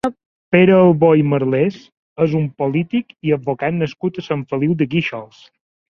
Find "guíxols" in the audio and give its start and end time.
4.95-5.45